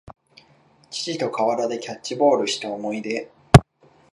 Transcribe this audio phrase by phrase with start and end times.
[0.89, 3.31] 父と河原でキャッチボールした思い出